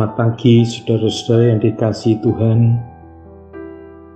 [0.00, 2.80] Selamat pagi saudara-saudara yang dikasih Tuhan.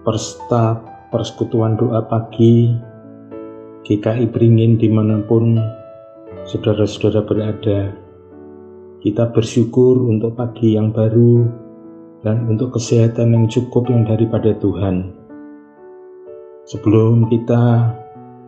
[0.01, 0.81] Persta
[1.13, 2.73] persekutuan doa pagi
[3.85, 5.61] GKI Beringin di mana pun
[6.49, 7.93] saudara-saudara berada.
[9.05, 11.53] Kita bersyukur untuk pagi yang baru
[12.25, 15.13] dan untuk kesehatan yang cukup yang daripada Tuhan.
[16.65, 17.93] Sebelum kita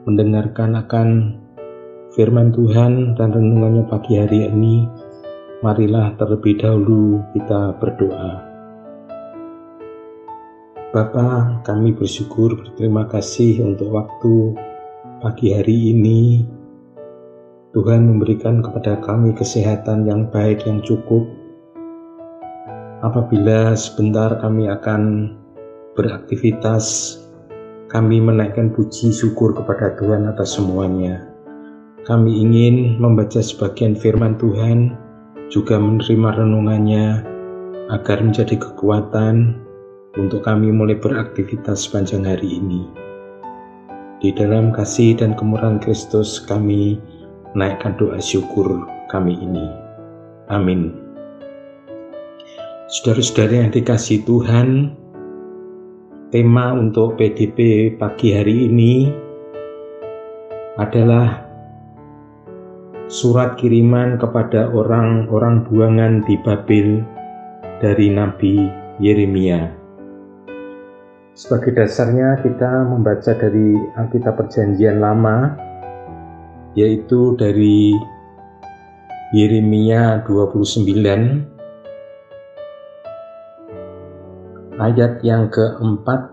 [0.08, 1.08] mendengarkan akan
[2.16, 4.88] firman Tuhan dan renungannya pagi hari ini
[5.64, 8.44] marilah terlebih dahulu kita berdoa.
[10.92, 14.56] Bapa, kami bersyukur berterima kasih untuk waktu
[15.20, 16.44] pagi hari ini.
[17.72, 21.24] Tuhan memberikan kepada kami kesehatan yang baik yang cukup.
[23.04, 25.32] Apabila sebentar kami akan
[25.92, 27.16] beraktivitas,
[27.92, 31.28] kami menaikkan puji syukur kepada Tuhan atas semuanya.
[32.08, 35.05] Kami ingin membaca sebagian firman Tuhan
[35.50, 37.22] juga menerima renungannya
[37.94, 39.54] agar menjadi kekuatan
[40.18, 42.82] untuk kami mulai beraktivitas sepanjang hari ini.
[44.18, 46.98] Di dalam kasih dan kemurahan Kristus kami
[47.54, 49.66] naikkan doa syukur kami ini.
[50.50, 50.90] Amin.
[52.86, 54.94] Saudara-saudara yang dikasih Tuhan,
[56.30, 59.10] tema untuk PDP pagi hari ini
[60.78, 61.45] adalah
[63.06, 67.06] surat kiriman kepada orang-orang buangan di Babel
[67.78, 68.66] dari Nabi
[68.98, 69.70] Yeremia.
[71.36, 75.54] Sebagai dasarnya kita membaca dari Alkitab Perjanjian Lama
[76.74, 77.94] yaitu dari
[79.30, 80.86] Yeremia 29
[84.82, 86.32] ayat yang keempat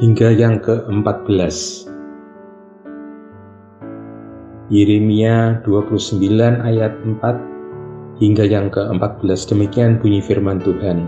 [0.00, 1.85] hingga yang keempat belas.
[4.66, 6.26] Yeremia 29
[6.58, 11.06] ayat 4 hingga yang ke-14 demikian bunyi firman Tuhan.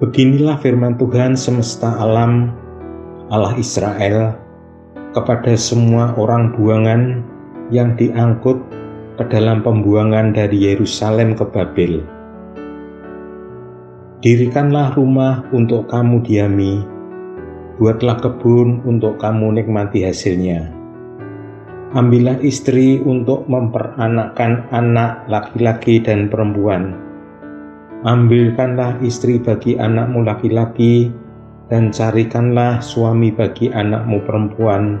[0.00, 2.56] Beginilah firman Tuhan semesta alam
[3.28, 4.32] Allah Israel
[5.12, 7.20] kepada semua orang buangan
[7.68, 8.56] yang diangkut
[9.20, 12.00] ke dalam pembuangan dari Yerusalem ke Babel.
[14.24, 16.80] Dirikanlah rumah untuk kamu diami,
[17.76, 20.75] buatlah kebun untuk kamu nikmati hasilnya
[21.96, 26.92] ambillah istri untuk memperanakkan anak laki-laki dan perempuan.
[28.04, 31.08] Ambilkanlah istri bagi anakmu laki-laki
[31.72, 35.00] dan carikanlah suami bagi anakmu perempuan,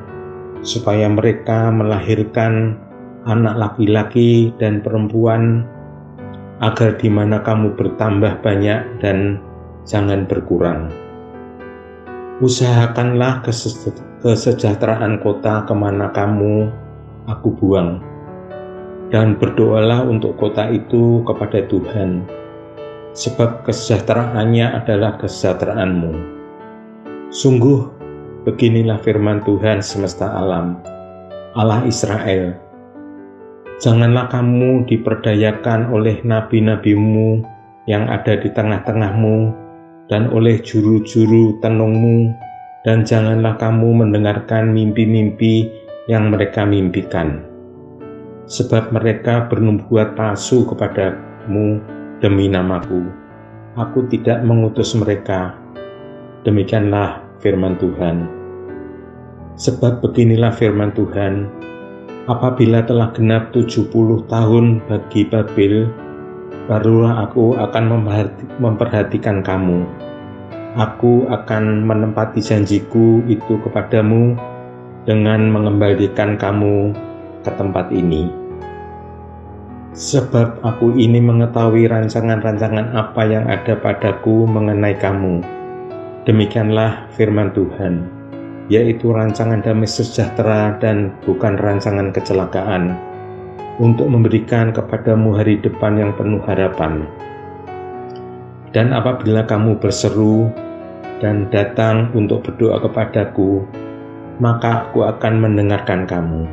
[0.64, 2.80] supaya mereka melahirkan
[3.28, 5.68] anak laki-laki dan perempuan,
[6.64, 9.36] agar di mana kamu bertambah banyak dan
[9.84, 10.88] jangan berkurang.
[12.40, 13.44] Usahakanlah
[14.24, 16.85] kesejahteraan kota ke mana kamu
[17.30, 18.00] aku buang.
[19.06, 22.26] Dan berdoalah untuk kota itu kepada Tuhan,
[23.14, 26.10] sebab kesejahteraannya adalah kesejahteraanmu.
[27.30, 27.86] Sungguh,
[28.42, 30.82] beginilah firman Tuhan semesta alam,
[31.54, 32.58] Allah Israel.
[33.78, 37.46] Janganlah kamu diperdayakan oleh nabi-nabimu
[37.86, 39.54] yang ada di tengah-tengahmu
[40.10, 42.34] dan oleh juru-juru tenungmu,
[42.82, 47.42] dan janganlah kamu mendengarkan mimpi-mimpi yang mereka mimpikan.
[48.46, 51.82] Sebab mereka bernubuat palsu kepadamu
[52.22, 53.10] demi namaku.
[53.74, 55.58] Aku tidak mengutus mereka.
[56.46, 58.30] Demikianlah firman Tuhan.
[59.58, 61.50] Sebab beginilah firman Tuhan,
[62.30, 63.90] apabila telah genap 70
[64.30, 65.90] tahun bagi Babel,
[66.70, 67.84] barulah aku akan
[68.62, 69.82] memperhatikan kamu.
[70.78, 74.36] Aku akan menempati janjiku itu kepadamu
[75.06, 76.90] dengan mengembalikan kamu
[77.46, 78.26] ke tempat ini.
[79.96, 85.40] Sebab aku ini mengetahui rancangan-rancangan apa yang ada padaku mengenai kamu.
[86.28, 88.04] Demikianlah firman Tuhan,
[88.68, 92.98] yaitu rancangan damai sejahtera dan bukan rancangan kecelakaan,
[93.78, 97.06] untuk memberikan kepadamu hari depan yang penuh harapan.
[98.74, 100.52] Dan apabila kamu berseru
[101.24, 103.64] dan datang untuk berdoa kepadaku,
[104.36, 106.44] maka aku akan mendengarkan kamu.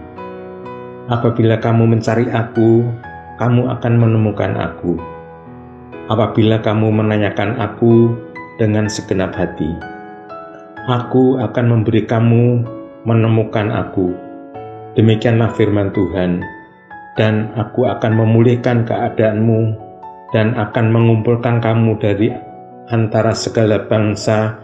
[1.11, 2.87] Apabila kamu mencari aku,
[3.35, 4.95] kamu akan menemukan aku.
[6.07, 8.15] Apabila kamu menanyakan aku
[8.55, 9.67] dengan segenap hati,
[10.87, 12.63] aku akan memberi kamu
[13.03, 14.15] menemukan aku.
[14.95, 16.39] Demikianlah firman Tuhan,
[17.19, 19.75] dan aku akan memulihkan keadaanmu
[20.31, 22.31] dan akan mengumpulkan kamu dari
[22.89, 24.62] antara segala bangsa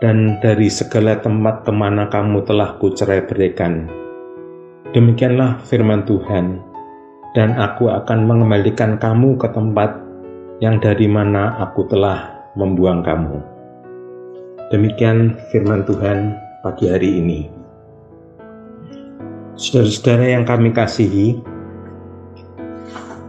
[0.00, 3.88] dan dari segala tempat ke mana kamu telah kucerai berikan.
[4.96, 6.70] Demikianlah firman Tuhan.
[7.30, 10.02] dan aku akan mengembalikan kamu ke tempat
[10.58, 12.26] yang dari mana aku telah
[12.58, 13.38] membuang kamu.
[14.74, 17.40] Demikian firman Tuhan pagi hari ini.
[19.54, 21.38] Saudara-saudara yang kami kasihi,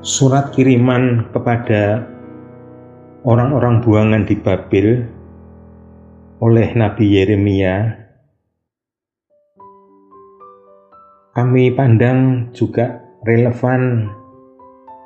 [0.01, 2.05] surat kiriman kepada
[3.21, 5.05] orang-orang buangan di Babel
[6.41, 8.01] oleh Nabi Yeremia
[11.37, 14.09] kami pandang juga relevan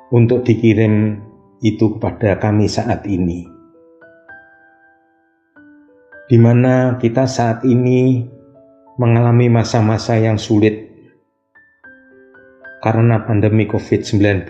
[0.08, 1.20] untuk dikirim
[1.60, 3.44] itu kepada kami saat ini.
[6.26, 8.24] Di mana kita saat ini
[8.96, 10.88] mengalami masa-masa yang sulit
[12.80, 14.48] karena pandemi COVID-19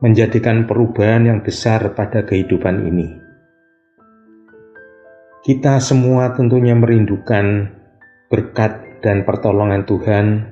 [0.00, 3.25] menjadikan perubahan yang besar pada kehidupan ini.
[5.46, 7.70] Kita semua tentunya merindukan
[8.26, 10.42] berkat dan pertolongan Tuhan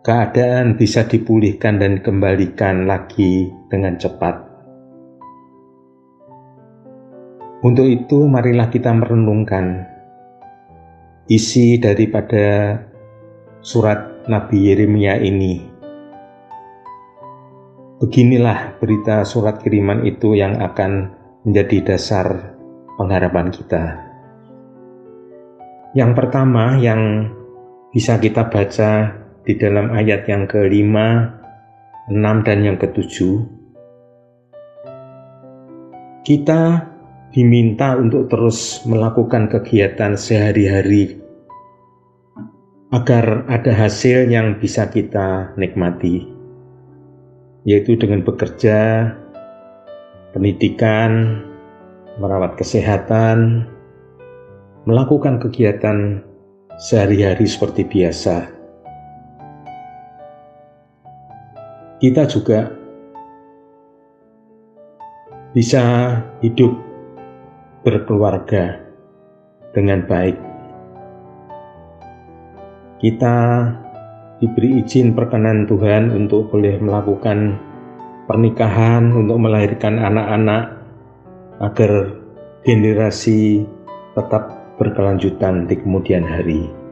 [0.00, 4.40] keadaan bisa dipulihkan dan kembalikan lagi dengan cepat.
[7.60, 9.84] Untuk itu, marilah kita merenungkan
[11.28, 12.80] isi daripada
[13.60, 15.60] surat Nabi Yeremia ini.
[18.00, 21.12] Beginilah berita surat kiriman itu yang akan
[21.44, 22.51] menjadi dasar
[23.02, 23.98] pengharapan kita.
[25.98, 27.34] Yang pertama yang
[27.90, 31.34] bisa kita baca di dalam ayat yang kelima,
[32.06, 33.42] enam, dan yang ketujuh,
[36.22, 36.86] kita
[37.34, 41.18] diminta untuk terus melakukan kegiatan sehari-hari
[42.94, 46.24] agar ada hasil yang bisa kita nikmati,
[47.66, 49.12] yaitu dengan bekerja,
[50.32, 51.42] pendidikan,
[52.20, 53.68] merawat kesehatan,
[54.84, 56.20] melakukan kegiatan
[56.76, 58.62] sehari-hari seperti biasa.
[62.02, 62.66] kita juga
[65.54, 66.74] bisa hidup
[67.86, 68.82] berkeluarga
[69.70, 70.34] dengan baik.
[72.98, 73.34] Kita
[74.42, 77.54] diberi izin perkenan Tuhan untuk boleh melakukan
[78.26, 80.81] pernikahan, untuk melahirkan anak-anak,
[81.62, 82.10] agar
[82.66, 83.62] generasi
[84.18, 86.82] tetap berkelanjutan di kemudian hari.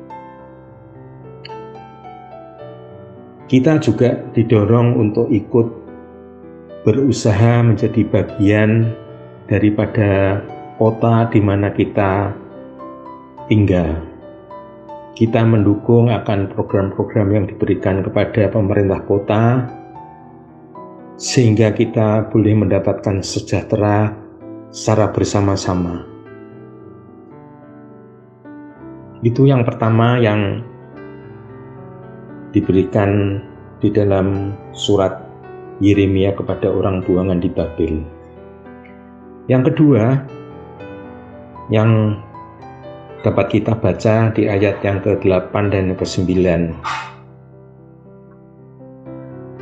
[3.51, 5.67] kita juga didorong untuk ikut
[6.87, 8.95] berusaha menjadi bagian
[9.51, 10.39] daripada
[10.79, 12.31] kota di mana kita
[13.51, 14.07] tinggal.
[15.19, 19.67] Kita mendukung akan program-program yang diberikan kepada pemerintah kota,
[21.19, 24.15] sehingga kita boleh mendapatkan sejahtera
[24.71, 26.07] secara bersama-sama.
[29.21, 30.65] Itu yang pertama yang
[32.57, 33.43] diberikan
[33.79, 35.21] di dalam surat
[35.85, 38.01] Yeremia kepada orang buangan di Babel.
[39.51, 40.25] Yang kedua,
[41.69, 42.17] yang
[43.21, 46.33] dapat kita baca di ayat yang ke-8 dan ke-9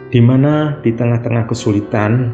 [0.09, 2.33] di mana di tengah-tengah kesulitan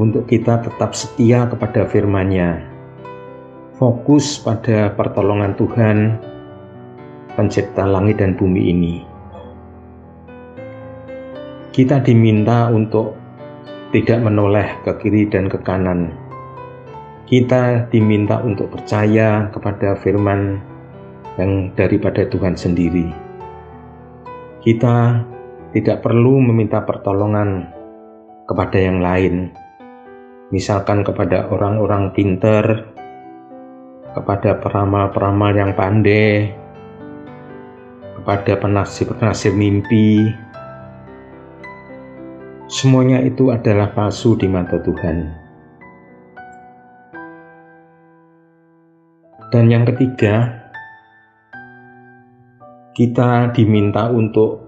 [0.00, 2.62] untuk kita tetap setia kepada firman-Nya.
[3.78, 6.18] Fokus pada pertolongan Tuhan,
[7.34, 9.14] pencipta langit dan bumi ini
[11.74, 13.18] kita diminta untuk
[13.90, 16.14] tidak menoleh ke kiri dan ke kanan.
[17.26, 20.62] Kita diminta untuk percaya kepada firman
[21.34, 23.10] yang daripada Tuhan sendiri.
[24.62, 25.18] Kita
[25.74, 27.66] tidak perlu meminta pertolongan
[28.46, 29.50] kepada yang lain,
[30.54, 32.86] misalkan kepada orang-orang pinter,
[34.14, 36.54] kepada peramal-peramal yang pandai,
[38.14, 40.30] kepada penasir-penasir mimpi,
[42.64, 45.30] Semuanya itu adalah palsu di mata Tuhan.
[49.52, 50.64] Dan yang ketiga,
[52.96, 54.64] kita diminta untuk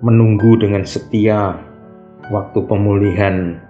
[0.00, 1.60] menunggu dengan setia
[2.32, 3.60] waktu pemulihan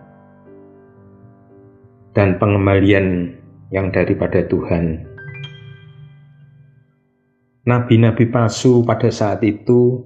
[2.16, 3.36] dan pengembalian
[3.68, 5.04] yang daripada Tuhan.
[7.68, 10.00] Nabi-nabi palsu pada saat itu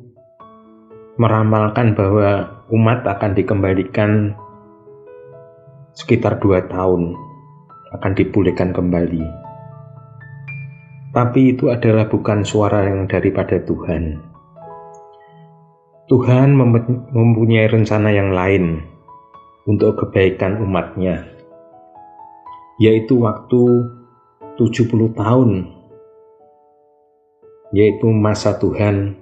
[1.23, 4.35] meramalkan bahwa umat akan dikembalikan
[5.95, 7.15] sekitar dua tahun,
[7.95, 9.23] akan dipulihkan kembali.
[11.15, 14.19] Tapi itu adalah bukan suara yang daripada Tuhan.
[16.11, 16.59] Tuhan
[17.15, 18.83] mempunyai rencana yang lain
[19.71, 21.23] untuk kebaikan umatnya,
[22.81, 23.93] yaitu waktu
[24.57, 25.69] 70 tahun,
[27.77, 29.21] yaitu masa Tuhan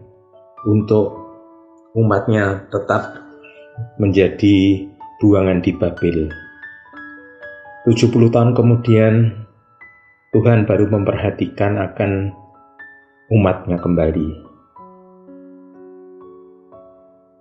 [0.62, 1.18] untuk
[1.98, 3.18] umatnya tetap
[3.98, 4.86] menjadi
[5.18, 6.30] buangan di Babel.
[7.82, 9.34] 70 tahun kemudian
[10.30, 12.30] Tuhan baru memperhatikan akan
[13.34, 14.28] umatnya kembali.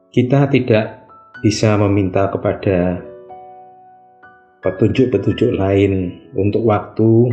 [0.09, 1.05] Kita tidak
[1.45, 3.05] bisa meminta kepada
[4.67, 7.31] petunjuk-petunjuk lain untuk waktu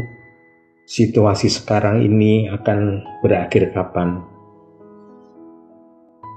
[0.86, 4.22] situasi sekarang ini akan berakhir kapan.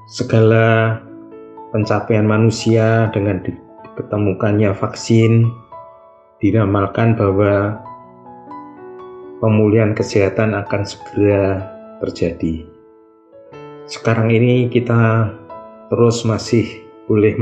[0.10, 0.98] Segala
[1.70, 5.46] pencapaian manusia dengan diketemukannya vaksin
[6.42, 7.78] diramalkan bahwa
[9.38, 11.62] pemulihan kesehatan akan segera
[12.02, 12.66] terjadi.
[13.86, 15.30] Sekarang ini kita
[15.94, 16.66] terus masih
[17.06, 17.36] boleh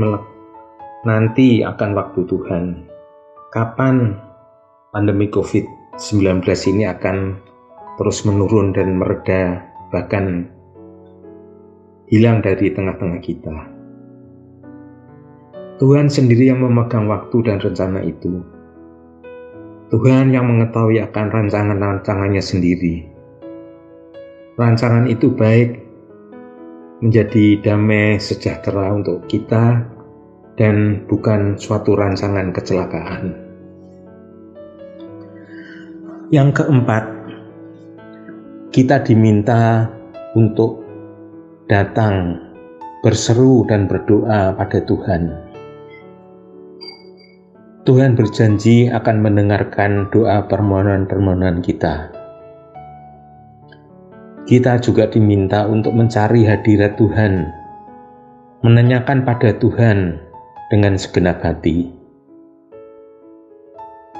[1.06, 2.64] nanti akan waktu Tuhan.
[3.56, 4.12] Kapan
[4.92, 6.44] pandemi COVID-19
[6.76, 7.40] ini akan
[7.96, 10.44] terus menurun dan mereda bahkan
[12.12, 13.56] hilang dari tengah-tengah kita.
[15.80, 18.44] Tuhan sendiri yang memegang waktu dan rencana itu.
[19.88, 23.08] Tuhan yang mengetahui akan rancangan-rancangannya sendiri.
[24.60, 25.80] Rancangan itu baik
[27.00, 29.80] menjadi damai sejahtera untuk kita
[30.60, 33.45] dan bukan suatu rancangan kecelakaan.
[36.36, 37.04] Yang keempat,
[38.68, 39.88] kita diminta
[40.36, 40.84] untuk
[41.64, 42.36] datang
[43.00, 45.32] berseru dan berdoa pada Tuhan
[47.88, 52.12] Tuhan berjanji akan mendengarkan doa permohonan-permohonan kita.
[54.44, 57.48] Kita juga diminta untuk mencari hadirat Tuhan,
[58.60, 60.20] menanyakan pada Tuhan
[60.68, 61.88] dengan segenap hati.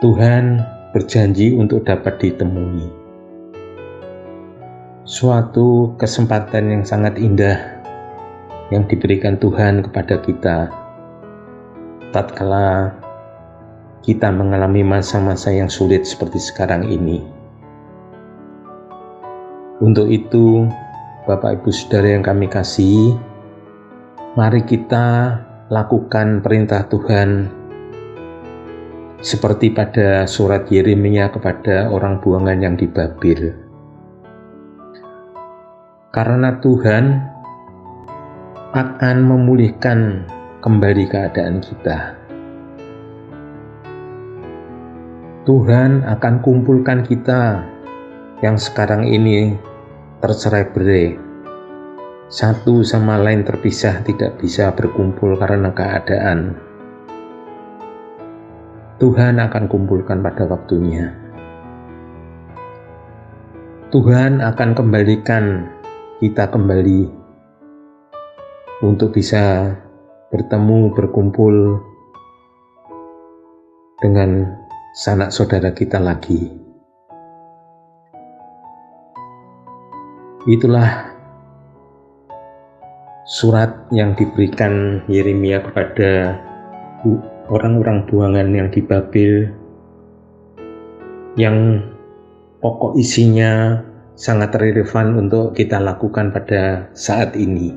[0.01, 2.89] Tuhan berjanji untuk dapat ditemui.
[5.05, 7.85] Suatu kesempatan yang sangat indah
[8.73, 10.73] yang diberikan Tuhan kepada kita
[12.17, 12.97] tatkala
[14.01, 17.21] kita mengalami masa-masa yang sulit seperti sekarang ini.
[19.85, 20.65] Untuk itu,
[21.29, 23.13] Bapak Ibu Saudara yang kami kasih,
[24.33, 25.37] mari kita
[25.69, 27.53] lakukan perintah Tuhan
[29.25, 33.53] seperti pada surat Yeremia kepada orang buangan yang di Babil.
[36.13, 37.05] Karena Tuhan
[38.77, 40.29] akan memulihkan
[40.61, 42.17] kembali keadaan kita.
[45.47, 47.63] Tuhan akan kumpulkan kita
[48.43, 49.55] yang sekarang ini
[50.21, 51.07] tercerai berai.
[52.27, 56.66] Satu sama lain terpisah tidak bisa berkumpul karena keadaan.
[58.97, 61.13] Tuhan akan kumpulkan pada waktunya.
[63.93, 65.69] Tuhan akan kembalikan
[66.17, 67.05] kita kembali
[68.81, 69.77] untuk bisa
[70.33, 71.77] bertemu, berkumpul
[74.01, 74.57] dengan
[74.97, 76.57] sanak saudara kita lagi.
[80.49, 81.13] Itulah
[83.29, 86.41] surat yang diberikan Yeremia kepada
[87.47, 89.51] orang-orang buangan yang di Babel
[91.39, 91.85] yang
[92.59, 93.79] pokok isinya
[94.17, 97.77] sangat relevan untuk kita lakukan pada saat ini.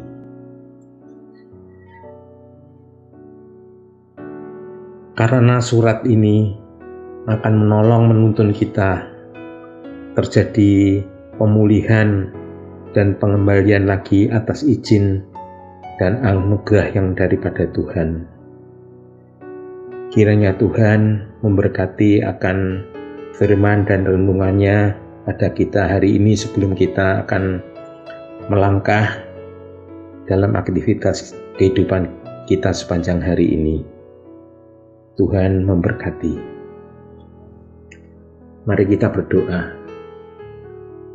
[5.19, 6.55] Karena surat ini
[7.27, 9.03] akan menolong menuntun kita
[10.15, 11.03] terjadi
[11.35, 12.31] pemulihan
[12.95, 15.19] dan pengembalian lagi atas izin
[15.99, 18.38] dan anugerah yang daripada Tuhan.
[20.09, 22.81] Kiranya Tuhan memberkati akan
[23.37, 24.97] firman dan renungannya
[25.29, 27.61] pada kita hari ini sebelum kita akan
[28.49, 29.21] melangkah
[30.25, 32.09] dalam aktivitas kehidupan
[32.49, 33.85] kita sepanjang hari ini.
[35.21, 36.33] Tuhan memberkati.
[38.65, 39.77] Mari kita berdoa.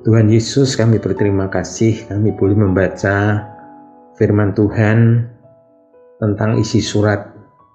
[0.07, 3.43] Tuhan Yesus, kami berterima kasih kami boleh membaca
[4.15, 5.27] firman Tuhan
[6.23, 7.34] tentang isi surat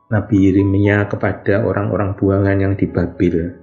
[0.09, 3.53] Nabi Yeremia kepada orang-orang buangan yang di Babil.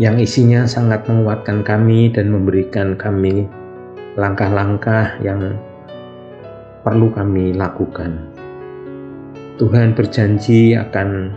[0.00, 3.44] Yang isinya sangat menguatkan kami dan memberikan kami
[4.16, 5.60] langkah-langkah yang
[6.80, 8.32] perlu kami lakukan.
[9.60, 11.36] Tuhan berjanji akan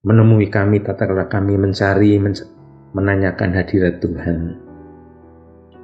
[0.00, 2.16] menemui kami tatkala kami mencari
[2.96, 4.56] menanyakan hadirat Tuhan.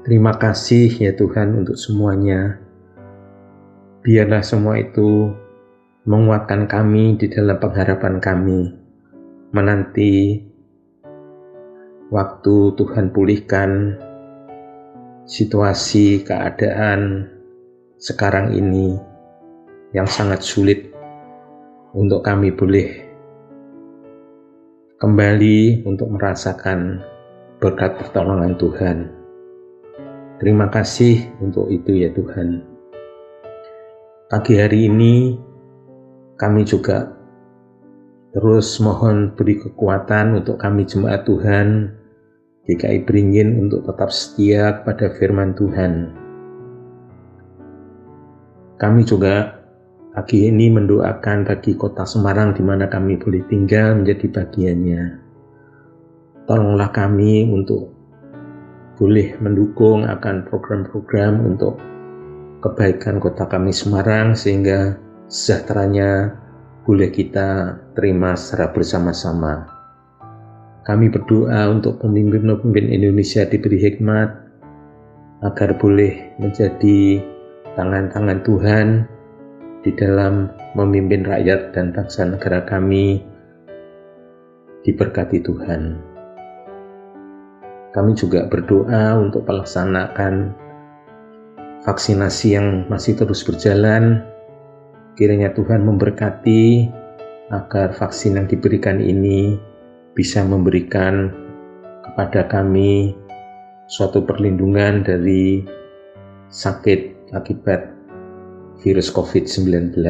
[0.09, 2.57] Terima kasih ya Tuhan untuk semuanya.
[4.01, 5.42] Biarlah semua itu
[6.03, 8.75] menguatkan kami di dalam pengharapan kami
[9.55, 10.43] menanti
[12.11, 13.95] waktu Tuhan pulihkan
[15.23, 17.31] situasi, keadaan,
[18.03, 18.99] sekarang ini
[19.95, 20.91] yang sangat sulit
[21.95, 22.91] untuk kami boleh
[24.99, 26.99] kembali untuk merasakan
[27.63, 28.99] berkat pertolongan Tuhan.
[30.43, 32.67] Terima kasih untuk itu ya Tuhan.
[34.27, 35.39] Pagi hari ini
[36.37, 37.13] kami juga
[38.33, 41.93] terus mohon beri kekuatan untuk kami jemaat Tuhan
[42.63, 46.15] GKI Beringin untuk tetap setia kepada firman Tuhan.
[48.79, 49.59] Kami juga
[50.15, 55.03] pagi ini mendoakan bagi kota Semarang di mana kami boleh tinggal menjadi bagiannya.
[56.47, 57.91] Tolonglah kami untuk
[58.95, 61.83] boleh mendukung akan program-program untuk
[62.63, 64.95] kebaikan kota kami Semarang sehingga
[65.33, 66.37] sejahteranya
[66.85, 69.65] boleh kita terima secara bersama-sama.
[70.85, 74.29] Kami berdoa untuk pemimpin-pemimpin Indonesia diberi hikmat
[75.41, 77.25] agar boleh menjadi
[77.73, 78.87] tangan-tangan Tuhan
[79.81, 83.25] di dalam memimpin rakyat dan bangsa negara kami
[84.85, 85.97] diberkati Tuhan.
[87.97, 90.53] Kami juga berdoa untuk pelaksanaan
[91.89, 94.32] vaksinasi yang masih terus berjalan.
[95.13, 96.89] Kiranya Tuhan memberkati
[97.53, 99.61] agar vaksin yang diberikan ini
[100.17, 101.29] bisa memberikan
[102.01, 103.13] kepada kami
[103.93, 105.69] suatu perlindungan dari
[106.49, 107.93] sakit akibat
[108.81, 110.01] virus COVID-19.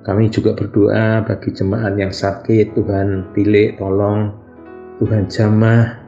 [0.00, 4.34] Kami juga berdoa bagi jemaat yang sakit, Tuhan pilih, tolong,
[4.98, 6.00] Tuhan jamah,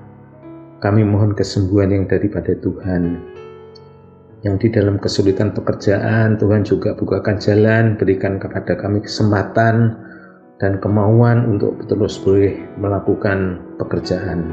[0.83, 3.32] kami mohon kesembuhan yang daripada Tuhan.
[4.43, 9.95] Yang di dalam kesulitan pekerjaan, Tuhan juga bukakan jalan, berikan kepada kami kesempatan
[10.59, 14.51] dan kemauan untuk terus boleh melakukan pekerjaan.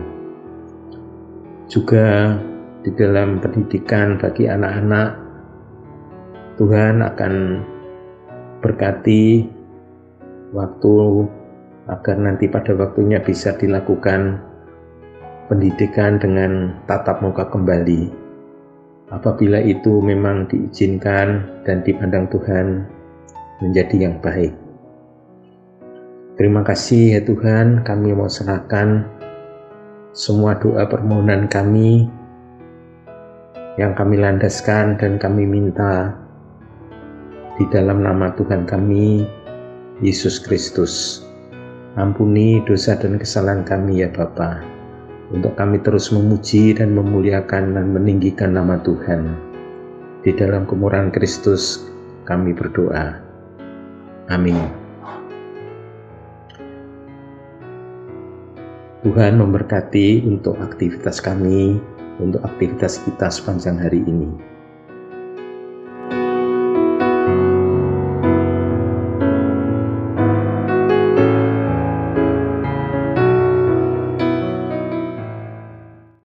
[1.66, 2.38] Juga
[2.86, 5.10] di dalam pendidikan bagi anak-anak,
[6.62, 7.34] Tuhan akan
[8.62, 9.50] berkati
[10.54, 10.96] waktu
[11.90, 14.38] agar nanti pada waktunya bisa dilakukan
[15.50, 18.29] pendidikan dengan tatap muka kembali.
[19.10, 22.86] Apabila itu memang diizinkan dan dipandang Tuhan
[23.58, 24.54] menjadi yang baik.
[26.38, 29.04] Terima kasih ya Tuhan, kami mau serahkan
[30.14, 32.08] semua doa permohonan kami
[33.76, 36.16] yang kami landaskan dan kami minta
[37.60, 39.28] di dalam nama Tuhan kami,
[40.00, 41.26] Yesus Kristus.
[42.00, 44.64] Ampuni dosa dan kesalahan kami ya Bapa,
[45.30, 49.38] untuk kami terus memuji dan memuliakan dan meninggikan nama Tuhan.
[50.26, 51.86] Di dalam kemurahan Kristus
[52.26, 53.22] kami berdoa.
[54.30, 54.58] Amin.
[59.00, 61.80] Tuhan memberkati untuk aktivitas kami,
[62.20, 64.59] untuk aktivitas kita sepanjang hari ini.